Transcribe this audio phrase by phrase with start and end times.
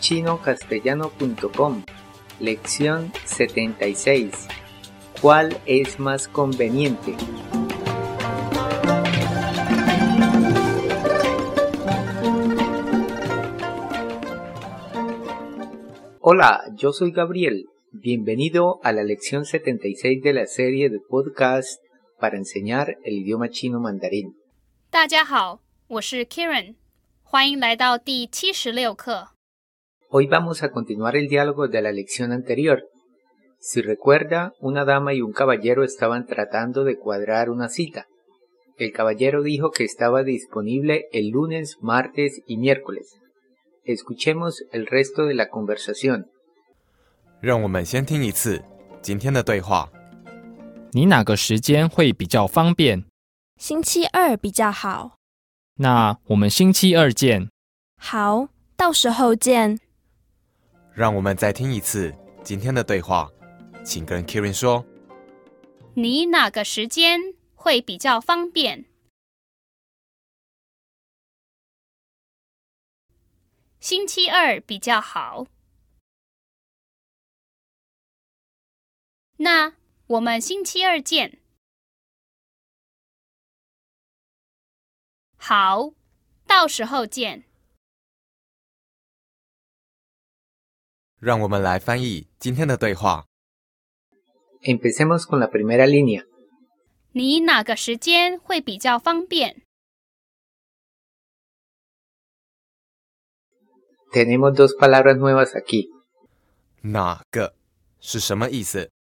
[0.00, 1.84] chinocastellano.com
[2.40, 4.48] Lección 76
[5.20, 7.14] ¿Cuál es más conveniente?
[16.24, 17.66] Hola, yo soy Gabriel.
[17.90, 21.80] Bienvenido a la lección 76 de la serie de podcast
[22.18, 24.34] para enseñar el idioma chino mandarín.
[24.90, 26.74] 大家好，我是 Karen，
[27.22, 29.28] 欢迎来到第七十六课。
[30.10, 32.84] Hoy vamos a continuar el diálogo de la lección anterior.
[33.58, 38.06] Si recuerda, una dama y un caballero estaban tratando de cuadrar una cita.
[38.76, 43.16] El caballero dijo que estaba disponible el lunes, martes y miércoles.
[43.84, 46.26] Escuchemos el resto de la conversación.
[47.40, 48.62] 让我们先听一次
[49.00, 49.90] 今天的对话。
[50.92, 53.04] 你哪个时间会比较方便？
[53.56, 55.16] 星期二比较好。
[55.76, 57.48] 那我们星期二见。
[57.96, 59.78] 好，到时候见。
[60.97, 62.11] 让我们再听一次
[62.43, 63.31] 今天的对话，
[63.85, 64.83] 请跟 Kiran 说。
[65.93, 68.85] 你哪个时间会比较方便？
[73.79, 75.45] 星期二比较好。
[79.35, 79.75] 那
[80.07, 81.37] 我们星期二见。
[85.35, 85.91] 好，
[86.47, 87.43] 到时候见。
[91.19, 93.25] 让我们来翻译今天的对话。
[94.61, 96.25] Empecemos con la primera línea.
[97.13, 99.63] 你哪个时间会比较方便
[104.11, 105.89] ？Tenemos dos palabras nuevas aquí.
[106.81, 107.55] 哪个
[107.99, 108.91] 是什么意思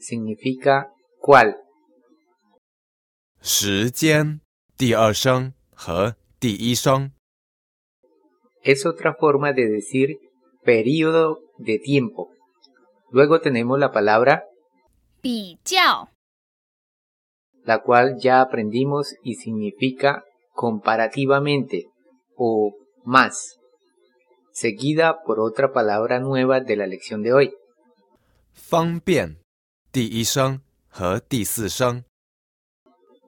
[0.00, 1.54] ？Significa cuál.
[3.40, 4.40] 时间
[4.76, 7.12] 第二声和第一声。
[8.61, 10.17] Es otra forma de decir
[10.63, 12.29] periodo de tiempo.
[13.11, 14.43] Luego tenemos la palabra
[15.21, 16.09] 比较
[17.63, 21.85] la cual ya aprendimos y significa comparativamente
[22.35, 23.57] o más,
[24.51, 27.53] seguida por otra palabra nueva de la lección de hoy,
[28.53, 29.37] 方便
[29.91, 32.05] 第一声和第四声。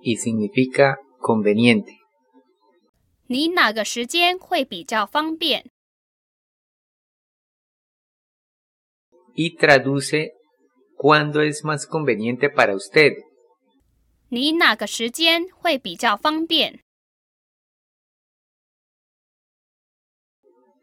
[0.02, 1.98] y significa conveniente.
[3.32, 5.66] 你哪个时间会比较方便？
[9.36, 10.32] y traduce
[10.98, 13.14] cuándo es más conveniente para usted.
[14.30, 16.80] 你哪个时间会比较方便？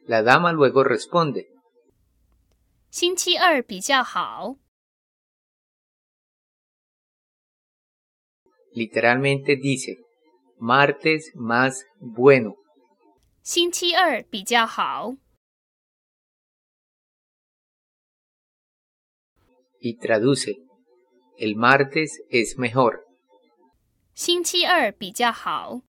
[0.07, 1.47] La dama luego responde,
[2.91, 4.57] 星期二比较好。
[8.75, 9.97] literalmente dice,
[10.59, 12.57] martes más bueno.
[13.43, 15.17] 星期二比较好。
[19.81, 20.57] y traduce,
[21.37, 23.05] el martes es mejor.
[24.15, 25.83] 星期二比较好。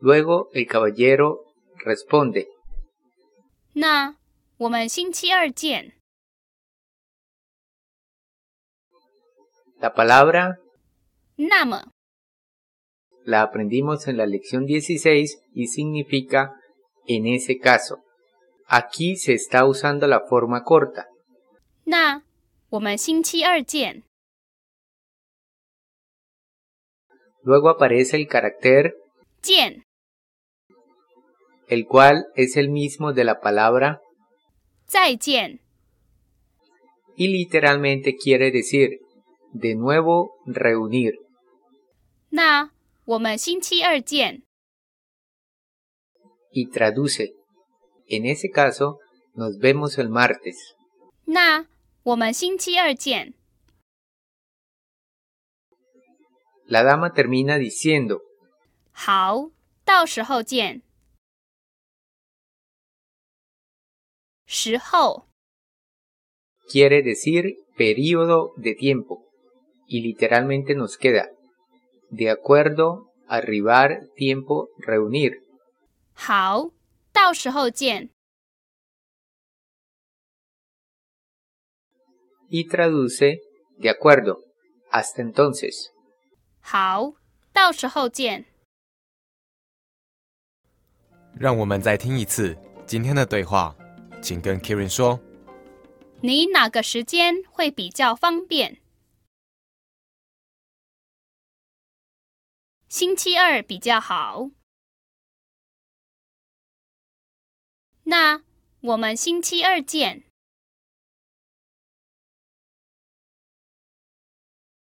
[0.00, 1.38] Luego el caballero
[1.84, 2.46] responde,
[3.72, 4.16] 那
[4.58, 5.98] 我们星期二见。
[9.80, 10.58] la palabra
[11.37, 11.91] Nama.
[13.25, 16.53] La aprendimos en la lección 16 y significa
[17.07, 18.03] en ese caso.
[18.67, 21.07] Aquí se está usando la forma corta.
[21.85, 22.23] Na,
[27.43, 28.95] Luego aparece el carácter
[31.67, 34.01] el cual es el mismo de la palabra
[34.89, 35.59] Zaijian.
[37.15, 38.99] Y literalmente quiere decir
[39.52, 41.14] de nuevo reunir.
[42.30, 42.70] 那
[43.04, 44.42] 我们星期二见。
[46.52, 47.34] y traduce.
[48.06, 48.98] En ese caso,
[49.34, 50.56] nos vemos el martes.
[51.24, 51.66] 那
[52.02, 53.34] 我们星期二见。
[56.66, 58.20] La dama termina diciendo,
[58.92, 59.50] 好，
[59.84, 60.82] 到时候见。
[64.46, 65.26] 时候
[66.70, 69.21] quiere decir periodo de tiempo,
[69.92, 71.28] y literalmente nos queda,
[72.10, 75.40] de acuerdo, arribar, tiempo, reunir.
[76.14, 76.70] 好，
[77.12, 78.10] 到时候见。
[82.50, 83.40] Y traduce,
[83.78, 84.38] de acuerdo,
[84.90, 85.90] hasta entonces.
[86.60, 87.12] 好，
[87.52, 88.46] 到时候见。
[91.38, 92.56] 让我们再听一次
[92.86, 93.76] 今天的对话，
[94.20, 95.20] 请跟 Kieran 说。
[96.20, 98.80] 你哪个时间会比较方便？
[102.93, 104.51] 星期二比较好。
[108.03, 108.43] 那
[108.81, 110.25] 我们星期二见。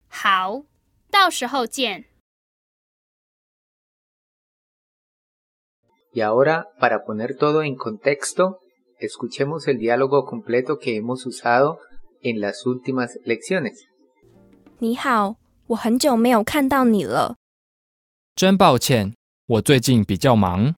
[0.08, 0.66] 好，
[1.10, 2.04] 到时候见。
[6.12, 8.60] Y ahora, para poner todo en contexto,
[9.00, 11.78] escuchemos el diálogo completo que hemos usado
[12.20, 13.86] en las últimas lecciones.
[14.80, 15.36] 你好，
[15.68, 17.38] 我很久没有看到你了。
[18.36, 19.14] 真抱歉，
[19.46, 20.74] 我最近比较忙。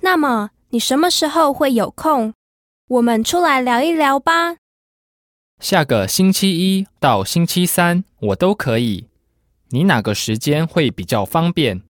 [0.00, 2.34] 那么你什么时候会有空？
[2.88, 4.56] 我们出来聊一聊吧。
[5.60, 9.06] 下个星期一到星期三我都可以。
[9.68, 11.84] 你哪个时间会比较方便？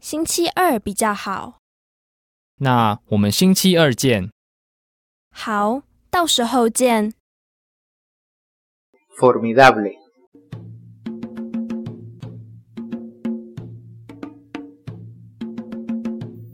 [0.00, 1.60] 星期二比较好。
[2.56, 4.32] 那我们星期二见。
[5.30, 7.14] 好，到时候见。
[9.16, 9.96] Formidable.